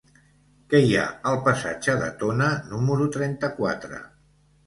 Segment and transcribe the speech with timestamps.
[0.69, 4.01] Què hi ha al passatge de Tona número trenta-quatre?